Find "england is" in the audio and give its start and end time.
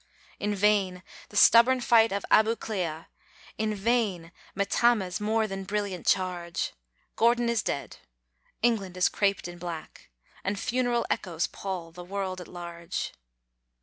8.63-9.07